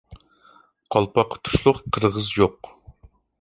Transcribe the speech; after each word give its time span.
قالپاققا 0.95 1.39
تۇشلۇق 1.49 1.83
قىرغىز 1.99 2.31
يوق. 2.39 2.73